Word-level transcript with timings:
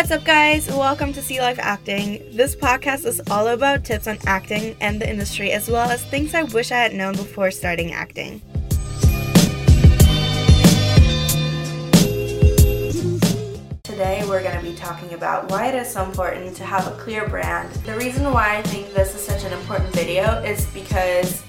What's 0.00 0.12
up, 0.12 0.24
guys? 0.24 0.66
Welcome 0.66 1.12
to 1.12 1.20
Sea 1.20 1.42
Life 1.42 1.58
Acting. 1.58 2.34
This 2.34 2.56
podcast 2.56 3.04
is 3.04 3.20
all 3.30 3.48
about 3.48 3.84
tips 3.84 4.06
on 4.06 4.16
acting 4.24 4.74
and 4.80 4.98
the 4.98 5.06
industry, 5.06 5.52
as 5.52 5.68
well 5.68 5.90
as 5.90 6.02
things 6.02 6.34
I 6.34 6.44
wish 6.44 6.72
I 6.72 6.78
had 6.78 6.94
known 6.94 7.16
before 7.16 7.50
starting 7.50 7.92
acting. 7.92 8.40
Today, 13.82 14.24
we're 14.26 14.42
going 14.42 14.56
to 14.56 14.62
be 14.62 14.74
talking 14.74 15.12
about 15.12 15.50
why 15.50 15.66
it 15.66 15.74
is 15.74 15.92
so 15.92 16.02
important 16.02 16.56
to 16.56 16.64
have 16.64 16.86
a 16.86 16.92
clear 16.92 17.28
brand. 17.28 17.70
The 17.84 17.94
reason 17.96 18.24
why 18.32 18.56
I 18.56 18.62
think 18.62 18.94
this 18.94 19.14
is 19.14 19.20
such 19.20 19.44
an 19.44 19.52
important 19.52 19.94
video 19.94 20.42
is 20.42 20.64
because 20.68 21.42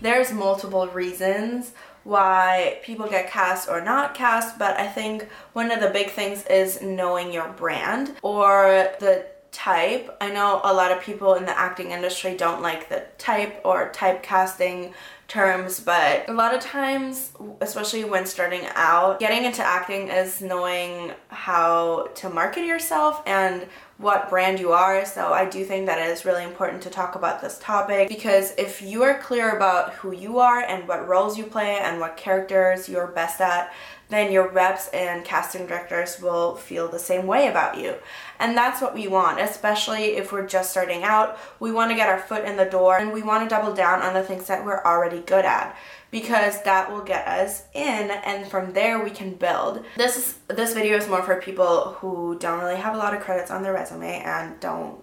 there's 0.00 0.32
multiple 0.32 0.88
reasons 0.88 1.70
why 2.04 2.78
people 2.82 3.06
get 3.06 3.30
cast 3.30 3.68
or 3.68 3.80
not 3.80 4.14
cast, 4.14 4.58
but 4.58 4.78
I 4.78 4.86
think 4.86 5.28
one 5.52 5.70
of 5.70 5.80
the 5.80 5.90
big 5.90 6.10
things 6.10 6.44
is 6.46 6.82
knowing 6.82 7.32
your 7.32 7.48
brand 7.48 8.16
or 8.22 8.90
the 9.00 9.26
type. 9.52 10.16
I 10.20 10.30
know 10.30 10.60
a 10.64 10.72
lot 10.72 10.90
of 10.90 11.02
people 11.02 11.34
in 11.34 11.44
the 11.44 11.58
acting 11.58 11.90
industry 11.90 12.36
don't 12.36 12.62
like 12.62 12.88
the 12.88 13.04
type 13.18 13.60
or 13.64 13.92
typecasting 13.92 14.94
terms, 15.32 15.80
but 15.80 16.28
a 16.28 16.32
lot 16.32 16.54
of 16.54 16.60
times, 16.60 17.32
especially 17.62 18.04
when 18.04 18.26
starting 18.26 18.66
out, 18.74 19.18
getting 19.18 19.44
into 19.46 19.62
acting 19.62 20.08
is 20.08 20.42
knowing 20.42 21.10
how 21.28 22.08
to 22.16 22.28
market 22.28 22.66
yourself 22.66 23.22
and 23.24 23.66
what 23.96 24.28
brand 24.28 24.60
you 24.60 24.72
are. 24.72 25.06
So 25.06 25.32
I 25.32 25.46
do 25.46 25.64
think 25.64 25.86
that 25.86 25.98
it 25.98 26.10
is 26.10 26.26
really 26.26 26.44
important 26.44 26.82
to 26.82 26.90
talk 26.90 27.14
about 27.14 27.40
this 27.40 27.58
topic 27.60 28.08
because 28.08 28.52
if 28.58 28.82
you 28.82 29.04
are 29.04 29.18
clear 29.20 29.56
about 29.56 29.94
who 29.94 30.12
you 30.12 30.38
are 30.38 30.60
and 30.60 30.86
what 30.86 31.08
roles 31.08 31.38
you 31.38 31.44
play 31.44 31.78
and 31.78 31.98
what 31.98 32.18
characters 32.18 32.86
you're 32.86 33.06
best 33.06 33.40
at, 33.40 33.72
then 34.12 34.32
your 34.32 34.48
reps 34.48 34.88
and 34.88 35.24
casting 35.24 35.66
directors 35.66 36.20
will 36.20 36.54
feel 36.56 36.88
the 36.88 36.98
same 36.98 37.26
way 37.26 37.48
about 37.48 37.78
you. 37.78 37.94
And 38.38 38.56
that's 38.56 38.80
what 38.80 38.94
we 38.94 39.08
want, 39.08 39.40
especially 39.40 40.16
if 40.16 40.32
we're 40.32 40.46
just 40.46 40.70
starting 40.70 41.02
out. 41.02 41.38
We 41.60 41.72
want 41.72 41.90
to 41.90 41.96
get 41.96 42.08
our 42.08 42.18
foot 42.18 42.44
in 42.44 42.56
the 42.56 42.64
door 42.64 42.98
and 42.98 43.12
we 43.12 43.22
want 43.22 43.48
to 43.48 43.54
double 43.54 43.74
down 43.74 44.02
on 44.02 44.14
the 44.14 44.22
things 44.22 44.46
that 44.48 44.64
we're 44.64 44.82
already 44.84 45.20
good 45.20 45.44
at 45.44 45.76
because 46.10 46.62
that 46.62 46.92
will 46.92 47.00
get 47.00 47.26
us 47.26 47.64
in 47.74 48.10
and 48.10 48.46
from 48.48 48.72
there 48.72 49.02
we 49.02 49.10
can 49.10 49.34
build. 49.34 49.84
This 49.96 50.16
is 50.16 50.38
this 50.48 50.74
video 50.74 50.96
is 50.96 51.08
more 51.08 51.22
for 51.22 51.40
people 51.40 51.94
who 52.00 52.36
don't 52.38 52.60
really 52.60 52.76
have 52.76 52.94
a 52.94 52.98
lot 52.98 53.14
of 53.14 53.22
credits 53.22 53.50
on 53.50 53.62
their 53.62 53.72
resume 53.72 54.22
and 54.22 54.60
don't 54.60 55.02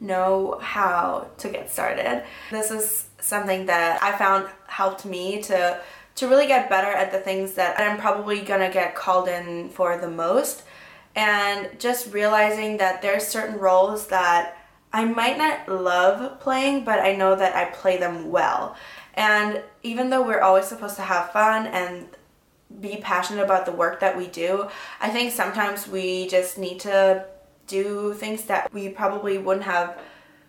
know 0.00 0.58
how 0.60 1.28
to 1.38 1.48
get 1.48 1.70
started. 1.70 2.24
This 2.50 2.70
is 2.70 3.06
something 3.20 3.66
that 3.66 4.02
I 4.02 4.16
found 4.16 4.48
helped 4.66 5.04
me 5.04 5.42
to 5.42 5.80
to 6.16 6.28
really 6.28 6.46
get 6.46 6.68
better 6.68 6.90
at 6.90 7.12
the 7.12 7.18
things 7.18 7.52
that 7.54 7.78
I'm 7.78 7.98
probably 7.98 8.40
gonna 8.40 8.70
get 8.70 8.94
called 8.94 9.28
in 9.28 9.68
for 9.70 9.98
the 9.98 10.10
most. 10.10 10.62
And 11.14 11.78
just 11.78 12.12
realizing 12.12 12.76
that 12.78 13.00
there's 13.00 13.26
certain 13.26 13.58
roles 13.58 14.08
that 14.08 14.58
I 14.92 15.04
might 15.04 15.38
not 15.38 15.68
love 15.68 16.40
playing 16.40 16.84
but 16.84 16.98
I 16.98 17.14
know 17.14 17.36
that 17.36 17.54
I 17.54 17.66
play 17.66 17.96
them 17.98 18.30
well. 18.30 18.76
And 19.14 19.62
even 19.82 20.10
though 20.10 20.22
we're 20.22 20.40
always 20.40 20.66
supposed 20.66 20.96
to 20.96 21.02
have 21.02 21.32
fun 21.32 21.66
and 21.66 22.06
be 22.80 22.98
passionate 23.02 23.42
about 23.42 23.64
the 23.64 23.72
work 23.72 24.00
that 24.00 24.16
we 24.16 24.26
do, 24.26 24.68
I 25.00 25.08
think 25.10 25.32
sometimes 25.32 25.88
we 25.88 26.28
just 26.28 26.58
need 26.58 26.80
to 26.80 27.24
do 27.66 28.14
things 28.14 28.44
that 28.44 28.72
we 28.72 28.88
probably 28.88 29.38
wouldn't 29.38 29.64
have 29.64 29.98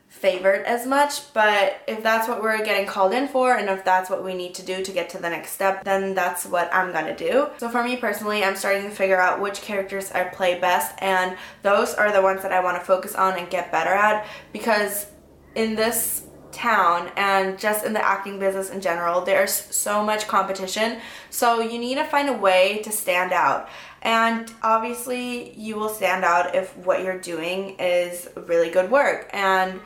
favored 0.07 0.63
as 0.65 0.87
much 0.87 1.31
but 1.33 1.81
if 1.87 2.01
that's 2.01 2.27
what 2.27 2.41
we're 2.41 2.63
getting 2.63 2.87
called 2.87 3.13
in 3.13 3.27
for 3.27 3.55
and 3.55 3.69
if 3.69 3.83
that's 3.83 4.09
what 4.09 4.23
we 4.23 4.33
need 4.33 4.55
to 4.55 4.63
do 4.63 4.83
to 4.83 4.91
get 4.91 5.09
to 5.09 5.17
the 5.17 5.29
next 5.29 5.51
step 5.51 5.83
then 5.83 6.15
that's 6.15 6.45
what 6.45 6.73
I'm 6.73 6.91
gonna 6.91 7.15
do. 7.15 7.49
So 7.57 7.69
for 7.69 7.83
me 7.83 7.97
personally 7.97 8.43
I'm 8.43 8.55
starting 8.55 8.83
to 8.83 8.89
figure 8.89 9.19
out 9.19 9.41
which 9.41 9.61
characters 9.61 10.11
I 10.11 10.23
play 10.23 10.59
best 10.59 10.95
and 10.99 11.37
those 11.61 11.93
are 11.93 12.11
the 12.11 12.21
ones 12.21 12.41
that 12.41 12.51
I 12.51 12.63
want 12.63 12.77
to 12.79 12.85
focus 12.85 13.15
on 13.15 13.37
and 13.37 13.49
get 13.49 13.71
better 13.71 13.91
at 13.91 14.25
because 14.53 15.07
in 15.55 15.75
this 15.75 16.26
town 16.57 17.11
and 17.15 17.57
just 17.59 17.85
in 17.85 17.93
the 17.93 18.03
acting 18.03 18.39
business 18.39 18.69
in 18.71 18.81
general 18.81 19.21
there's 19.21 19.53
so 19.53 20.03
much 20.03 20.27
competition. 20.27 20.99
So 21.29 21.61
you 21.61 21.77
need 21.77 21.95
to 21.95 22.03
find 22.03 22.29
a 22.29 22.33
way 22.33 22.81
to 22.83 22.91
stand 22.91 23.31
out. 23.31 23.69
And 24.01 24.51
obviously 24.63 25.53
you 25.53 25.75
will 25.75 25.89
stand 25.89 26.25
out 26.25 26.55
if 26.55 26.75
what 26.77 27.03
you're 27.03 27.19
doing 27.19 27.75
is 27.79 28.27
really 28.35 28.69
good 28.69 28.89
work. 28.89 29.29
And 29.33 29.79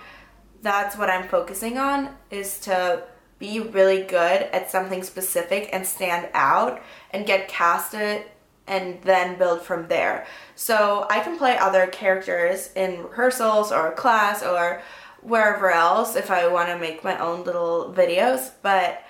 that's 0.62 0.98
what 0.98 1.10
I'm 1.10 1.28
focusing 1.28 1.78
on 1.78 2.16
is 2.30 2.60
to 2.62 3.04
be 3.38 3.60
really 3.60 4.04
good 4.04 4.44
at 4.54 4.72
something 4.72 5.04
specific 5.04 5.70
and 5.74 5.86
stand 5.86 6.30
out 6.34 6.82
and 7.10 7.26
get 7.26 7.48
casted 7.48 8.24
and 8.68 9.02
then 9.02 9.38
build 9.38 9.62
from 9.62 9.88
there. 9.88 10.26
So 10.56 11.08
I 11.10 11.20
can 11.20 11.38
play 11.38 11.58
other 11.58 11.88
characters 11.88 12.72
in 12.76 13.04
rehearsals 13.04 13.72
or 13.72 13.92
class 13.92 14.44
or 14.44 14.82
wherever 15.22 15.72
else 15.72 16.16
if 16.16 16.32
I 16.32 16.48
want 16.48 16.70
to 16.70 16.78
make 16.78 17.04
my 17.04 17.18
own 17.18 17.44
little 17.44 17.94
videos, 17.96 18.52
but 18.62 19.04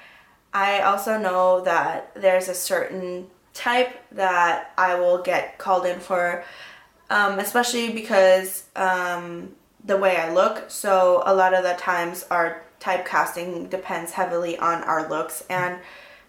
I 0.54 0.82
also 0.82 1.18
know 1.18 1.62
that 1.62 2.14
there's 2.16 2.50
a 2.50 2.54
certain 2.54 3.28
type 3.54 3.96
that 4.12 4.74
I 4.78 4.96
will 4.96 5.22
get 5.22 5.58
called 5.58 5.86
in 5.86 6.00
for, 6.00 6.44
um, 7.10 7.40
especially 7.40 7.92
because 7.92 8.66
um, 8.76 9.56
the 9.86 9.98
way 9.98 10.18
I 10.18 10.34
look. 10.34 10.70
So 10.70 11.24
a 11.26 11.34
lot 11.34 11.54
of 11.54 11.64
the 11.64 11.74
times 11.74 12.26
our 12.30 12.64
typecasting 12.80 13.70
depends 13.70 14.12
heavily 14.12 14.58
on 14.58 14.84
our 14.84 15.08
looks 15.08 15.44
and 15.50 15.80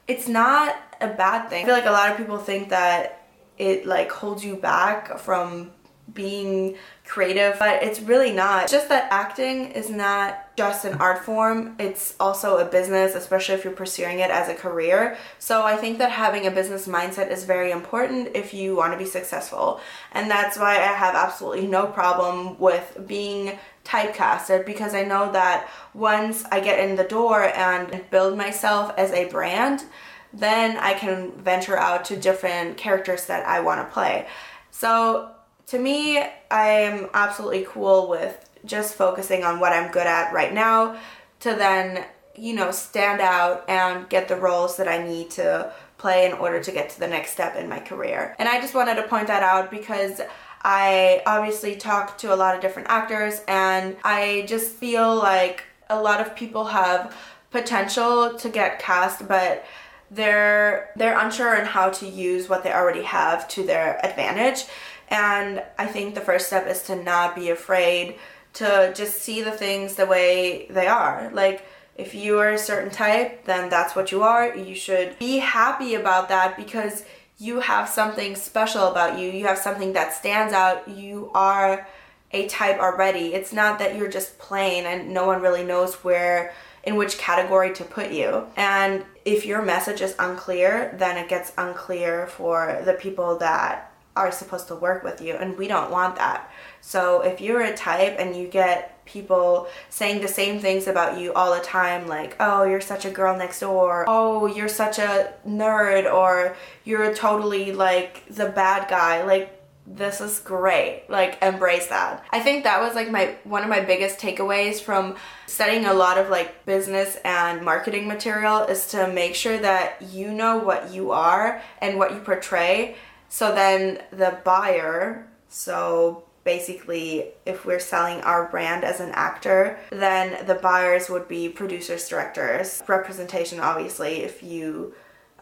it's 0.06 0.28
not 0.28 0.76
a 1.00 1.08
bad 1.08 1.48
thing. 1.48 1.64
I 1.64 1.66
feel 1.66 1.74
like 1.74 1.86
a 1.86 1.90
lot 1.90 2.10
of 2.10 2.16
people 2.16 2.38
think 2.38 2.68
that 2.68 3.26
it 3.58 3.86
like 3.86 4.10
holds 4.10 4.44
you 4.44 4.56
back 4.56 5.18
from 5.18 5.70
being 6.14 6.76
creative, 7.04 7.58
but 7.58 7.82
it's 7.82 8.00
really 8.00 8.32
not. 8.32 8.68
Just 8.68 8.88
that 8.88 9.08
acting 9.10 9.72
is 9.72 9.90
not 9.90 10.56
just 10.56 10.84
an 10.84 10.94
art 10.94 11.24
form, 11.24 11.74
it's 11.78 12.14
also 12.20 12.58
a 12.58 12.64
business, 12.64 13.14
especially 13.14 13.54
if 13.54 13.64
you're 13.64 13.72
pursuing 13.72 14.18
it 14.18 14.30
as 14.30 14.48
a 14.48 14.54
career. 14.54 15.16
So 15.38 15.62
I 15.62 15.76
think 15.76 15.98
that 15.98 16.10
having 16.10 16.46
a 16.46 16.50
business 16.50 16.86
mindset 16.86 17.30
is 17.30 17.44
very 17.44 17.70
important 17.70 18.30
if 18.34 18.52
you 18.54 18.76
want 18.76 18.92
to 18.92 18.98
be 18.98 19.06
successful. 19.06 19.80
And 20.12 20.30
that's 20.30 20.58
why 20.58 20.72
I 20.72 20.92
have 20.92 21.14
absolutely 21.14 21.66
no 21.66 21.86
problem 21.86 22.58
with 22.58 22.98
being 23.06 23.58
typecasted 23.84 24.64
because 24.64 24.94
I 24.94 25.02
know 25.02 25.32
that 25.32 25.68
once 25.94 26.44
I 26.50 26.60
get 26.60 26.78
in 26.78 26.96
the 26.96 27.04
door 27.04 27.44
and 27.44 28.04
build 28.10 28.36
myself 28.36 28.92
as 28.96 29.10
a 29.12 29.28
brand, 29.28 29.84
then 30.32 30.76
I 30.76 30.94
can 30.94 31.32
venture 31.32 31.76
out 31.76 32.04
to 32.06 32.16
different 32.16 32.76
characters 32.76 33.26
that 33.26 33.46
I 33.46 33.60
want 33.60 33.86
to 33.86 33.92
play. 33.92 34.26
So 34.70 35.30
to 35.68 35.78
me, 35.78 36.18
I 36.50 36.68
am 36.68 37.08
absolutely 37.14 37.66
cool 37.68 38.08
with 38.08 38.48
just 38.64 38.94
focusing 38.94 39.44
on 39.44 39.60
what 39.60 39.72
I'm 39.72 39.90
good 39.90 40.06
at 40.06 40.32
right 40.32 40.52
now 40.52 40.96
to 41.40 41.54
then, 41.54 42.04
you 42.36 42.54
know, 42.54 42.70
stand 42.70 43.20
out 43.20 43.68
and 43.68 44.08
get 44.08 44.28
the 44.28 44.36
roles 44.36 44.76
that 44.76 44.88
I 44.88 45.04
need 45.04 45.30
to 45.32 45.72
play 45.98 46.26
in 46.26 46.32
order 46.32 46.62
to 46.62 46.72
get 46.72 46.90
to 46.90 47.00
the 47.00 47.08
next 47.08 47.32
step 47.32 47.56
in 47.56 47.68
my 47.68 47.78
career. 47.78 48.34
And 48.38 48.48
I 48.48 48.60
just 48.60 48.74
wanted 48.74 48.96
to 48.96 49.04
point 49.04 49.28
that 49.28 49.42
out 49.42 49.70
because 49.70 50.20
I 50.62 51.22
obviously 51.26 51.76
talk 51.76 52.18
to 52.18 52.34
a 52.34 52.36
lot 52.36 52.54
of 52.54 52.60
different 52.60 52.88
actors 52.88 53.40
and 53.48 53.96
I 54.04 54.44
just 54.46 54.72
feel 54.72 55.16
like 55.16 55.64
a 55.90 56.00
lot 56.00 56.20
of 56.20 56.36
people 56.36 56.66
have 56.66 57.16
potential 57.50 58.34
to 58.38 58.48
get 58.48 58.78
cast 58.78 59.28
but 59.28 59.64
they're 60.10 60.90
they're 60.96 61.18
unsure 61.18 61.58
on 61.58 61.66
how 61.66 61.90
to 61.90 62.06
use 62.06 62.48
what 62.48 62.62
they 62.62 62.72
already 62.72 63.02
have 63.02 63.46
to 63.48 63.64
their 63.64 64.04
advantage 64.04 64.64
and 65.12 65.62
I 65.78 65.86
think 65.86 66.14
the 66.14 66.22
first 66.22 66.46
step 66.46 66.66
is 66.66 66.82
to 66.84 66.96
not 66.96 67.36
be 67.36 67.50
afraid 67.50 68.16
to 68.54 68.92
just 68.96 69.20
see 69.20 69.42
the 69.42 69.50
things 69.50 69.94
the 69.94 70.06
way 70.06 70.66
they 70.70 70.86
are. 70.86 71.30
Like, 71.34 71.66
if 71.96 72.14
you 72.14 72.38
are 72.38 72.52
a 72.52 72.58
certain 72.58 72.90
type, 72.90 73.44
then 73.44 73.68
that's 73.68 73.94
what 73.94 74.10
you 74.10 74.22
are. 74.22 74.56
You 74.56 74.74
should 74.74 75.18
be 75.18 75.36
happy 75.36 75.94
about 75.94 76.30
that 76.30 76.56
because 76.56 77.04
you 77.36 77.60
have 77.60 77.90
something 77.90 78.34
special 78.34 78.88
about 78.88 79.18
you. 79.18 79.30
You 79.30 79.46
have 79.46 79.58
something 79.58 79.92
that 79.92 80.14
stands 80.14 80.54
out. 80.54 80.88
You 80.88 81.30
are 81.34 81.86
a 82.30 82.46
type 82.48 82.78
already. 82.78 83.34
It's 83.34 83.52
not 83.52 83.78
that 83.80 83.96
you're 83.96 84.08
just 84.08 84.38
plain 84.38 84.86
and 84.86 85.12
no 85.12 85.26
one 85.26 85.42
really 85.42 85.64
knows 85.64 85.96
where 85.96 86.54
in 86.84 86.96
which 86.96 87.18
category 87.18 87.74
to 87.74 87.84
put 87.84 88.10
you. 88.10 88.46
And 88.56 89.04
if 89.26 89.44
your 89.44 89.60
message 89.60 90.00
is 90.00 90.14
unclear, 90.18 90.94
then 90.98 91.18
it 91.18 91.28
gets 91.28 91.52
unclear 91.58 92.26
for 92.28 92.80
the 92.86 92.94
people 92.94 93.36
that 93.38 93.91
are 94.14 94.30
supposed 94.30 94.68
to 94.68 94.74
work 94.74 95.02
with 95.02 95.20
you 95.20 95.34
and 95.34 95.56
we 95.56 95.68
don't 95.68 95.90
want 95.90 96.16
that. 96.16 96.50
So 96.80 97.22
if 97.22 97.40
you're 97.40 97.62
a 97.62 97.76
type 97.76 98.16
and 98.18 98.36
you 98.36 98.48
get 98.48 98.92
people 99.04 99.68
saying 99.88 100.20
the 100.20 100.28
same 100.28 100.60
things 100.60 100.86
about 100.86 101.18
you 101.18 101.32
all 101.32 101.54
the 101.54 101.60
time 101.60 102.06
like 102.06 102.36
oh 102.38 102.62
you're 102.64 102.80
such 102.80 103.04
a 103.04 103.10
girl 103.10 103.36
next 103.36 103.60
door 103.60 104.04
oh 104.06 104.46
you're 104.46 104.68
such 104.68 104.98
a 104.98 105.32
nerd 105.46 106.12
or 106.12 106.56
you're 106.84 107.12
totally 107.14 107.72
like 107.72 108.24
the 108.28 108.46
bad 108.46 108.88
guy 108.88 109.24
like 109.24 109.58
this 109.86 110.20
is 110.20 110.38
great 110.38 111.04
like 111.08 111.36
embrace 111.42 111.88
that 111.88 112.24
i 112.30 112.38
think 112.38 112.62
that 112.62 112.80
was 112.80 112.94
like 112.94 113.10
my 113.10 113.34
one 113.42 113.64
of 113.64 113.68
my 113.68 113.80
biggest 113.80 114.20
takeaways 114.20 114.80
from 114.80 115.16
studying 115.46 115.84
a 115.84 115.92
lot 115.92 116.16
of 116.16 116.30
like 116.30 116.64
business 116.64 117.18
and 117.24 117.64
marketing 117.64 118.06
material 118.06 118.62
is 118.62 118.86
to 118.86 119.12
make 119.12 119.34
sure 119.34 119.58
that 119.58 120.00
you 120.12 120.30
know 120.30 120.58
what 120.58 120.92
you 120.92 121.10
are 121.10 121.60
and 121.80 121.98
what 121.98 122.12
you 122.12 122.20
portray 122.20 122.94
so 123.32 123.54
then 123.54 124.02
the 124.10 124.38
buyer, 124.44 125.26
so 125.48 126.24
basically 126.44 127.28
if 127.46 127.64
we're 127.64 127.78
selling 127.78 128.20
our 128.22 128.48
brand 128.48 128.84
as 128.84 128.98
an 128.98 129.10
actor 129.12 129.78
then 129.90 130.44
the 130.44 130.56
buyers 130.56 131.08
would 131.08 131.28
be 131.28 131.48
producers 131.48 132.08
directors 132.08 132.82
representation 132.88 133.60
obviously 133.60 134.24
if 134.24 134.42
you 134.42 134.92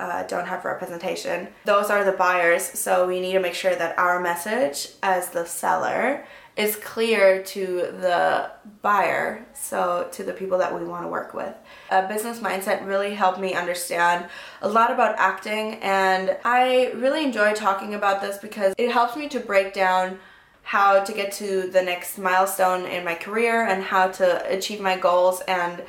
uh, 0.01 0.23
don't 0.25 0.47
have 0.47 0.65
representation. 0.65 1.49
Those 1.67 1.91
are 1.91 2.05
the 2.05 2.13
buyers. 2.13 2.63
So 2.63 3.07
we 3.07 3.21
need 3.21 3.33
to 3.35 3.41
make 3.41 3.55
sure 3.55 3.75
that 3.77 3.99
our 3.99 4.19
message 4.19 4.89
as 5.03 5.29
the 5.29 5.45
seller 5.45 6.25
is 6.61 6.77
clear 6.77 7.43
to 7.43 7.65
the 8.01 8.51
buyer, 8.83 9.47
so 9.55 10.09
to 10.13 10.23
the 10.23 10.33
people 10.33 10.59
that 10.59 10.79
we 10.79 10.87
want 10.87 11.05
to 11.05 11.09
work 11.09 11.33
with. 11.33 11.55
A 11.91 12.07
business 12.07 12.41
mindset 12.41 12.87
really 12.87 13.15
helped 13.15 13.41
me 13.41 13.55
understand 13.55 14.29
a 14.61 14.69
lot 14.69 14.91
about 14.91 15.19
acting, 15.19 15.75
and 15.77 16.37
I 16.45 16.93
really 16.95 17.25
enjoy 17.25 17.55
talking 17.55 17.95
about 17.95 18.21
this 18.21 18.37
because 18.37 18.75
it 18.77 18.93
helps 18.93 19.17
me 19.17 19.29
to 19.29 19.41
break 19.41 19.73
down 19.73 20.19
how 20.63 21.03
to 21.03 21.13
get 21.13 21.33
to 21.33 21.69
the 21.71 21.83
next 21.83 22.19
milestone 22.19 22.85
in 22.85 23.05
my 23.05 23.15
career 23.15 23.67
and 23.67 23.83
how 23.83 24.09
to 24.09 24.47
achieve 24.53 24.81
my 24.81 24.97
goals. 24.97 25.41
And 25.49 25.83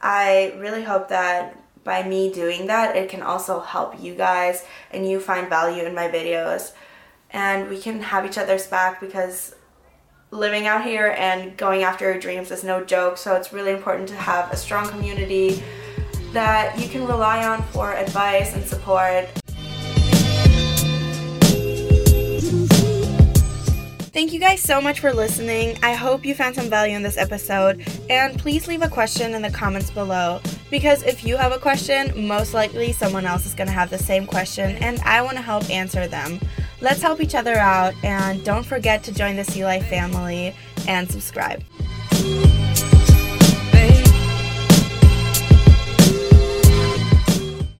I 0.00 0.54
really 0.56 0.84
hope 0.84 1.08
that 1.08 1.58
by 1.84 2.06
me 2.06 2.32
doing 2.32 2.68
that, 2.68 2.96
it 2.96 3.08
can 3.08 3.22
also 3.22 3.60
help 3.60 4.00
you 4.00 4.14
guys 4.14 4.64
and 4.92 5.08
you 5.08 5.18
find 5.18 5.48
value 5.48 5.82
in 5.82 5.94
my 5.94 6.08
videos. 6.08 6.72
And 7.30 7.68
we 7.68 7.80
can 7.80 8.00
have 8.00 8.24
each 8.24 8.38
other's 8.38 8.66
back 8.68 9.00
because 9.00 9.56
living 10.32 10.66
out 10.66 10.82
here 10.82 11.14
and 11.18 11.54
going 11.58 11.82
after 11.82 12.06
your 12.06 12.18
dreams 12.18 12.50
is 12.50 12.64
no 12.64 12.82
joke. 12.82 13.18
So 13.18 13.36
it's 13.36 13.52
really 13.52 13.70
important 13.70 14.08
to 14.08 14.16
have 14.16 14.50
a 14.50 14.56
strong 14.56 14.88
community 14.88 15.62
that 16.32 16.78
you 16.78 16.88
can 16.88 17.06
rely 17.06 17.46
on 17.46 17.62
for 17.64 17.92
advice 17.92 18.54
and 18.54 18.64
support. 18.64 19.28
Thank 24.14 24.32
you 24.32 24.40
guys 24.40 24.60
so 24.60 24.80
much 24.80 25.00
for 25.00 25.12
listening. 25.12 25.78
I 25.82 25.94
hope 25.94 26.24
you 26.24 26.34
found 26.34 26.54
some 26.54 26.68
value 26.70 26.96
in 26.96 27.02
this 27.02 27.18
episode. 27.18 27.86
And 28.08 28.38
please 28.38 28.68
leave 28.68 28.82
a 28.82 28.88
question 28.88 29.34
in 29.34 29.42
the 29.42 29.50
comments 29.50 29.90
below. 29.90 30.40
Because 30.70 31.02
if 31.02 31.24
you 31.24 31.36
have 31.36 31.52
a 31.52 31.58
question, 31.58 32.26
most 32.26 32.54
likely 32.54 32.92
someone 32.92 33.26
else 33.26 33.44
is 33.44 33.54
going 33.54 33.68
to 33.68 33.74
have 33.74 33.90
the 33.90 33.98
same 33.98 34.26
question, 34.26 34.76
and 34.76 34.98
I 35.00 35.20
want 35.20 35.36
to 35.36 35.42
help 35.42 35.68
answer 35.68 36.06
them. 36.06 36.40
Let's 36.82 37.00
help 37.00 37.20
each 37.20 37.36
other 37.36 37.54
out, 37.54 37.94
and 38.02 38.44
don't 38.44 38.66
forget 38.66 39.04
to 39.04 39.14
join 39.14 39.36
the 39.36 39.44
Sea 39.44 39.64
Life 39.64 39.86
family 39.86 40.52
and 40.88 41.08
subscribe. 41.08 41.62